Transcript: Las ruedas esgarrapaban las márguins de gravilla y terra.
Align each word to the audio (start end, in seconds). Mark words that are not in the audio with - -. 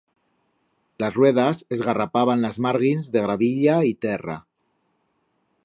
Las 0.97 1.13
ruedas 1.13 1.67
esgarrapaban 1.69 2.41
las 2.41 2.57
márguins 2.57 3.11
de 3.11 3.21
gravilla 3.21 3.85
y 3.85 3.93
terra. 3.93 4.47